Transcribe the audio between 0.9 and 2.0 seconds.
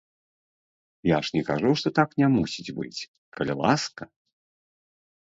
Я ж не кажу, што